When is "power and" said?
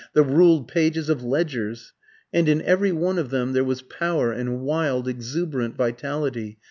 3.83-4.61